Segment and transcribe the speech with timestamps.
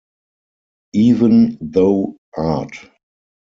[0.97, 2.73] Even though Art.